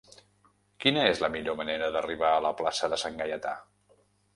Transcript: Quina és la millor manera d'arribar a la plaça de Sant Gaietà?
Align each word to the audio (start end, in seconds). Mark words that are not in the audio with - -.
Quina 0.85 1.03
és 1.11 1.21
la 1.25 1.29
millor 1.37 1.59
manera 1.61 1.93
d'arribar 1.99 2.35
a 2.39 2.43
la 2.49 2.57
plaça 2.65 2.95
de 2.95 3.05
Sant 3.07 3.23
Gaietà? 3.25 3.59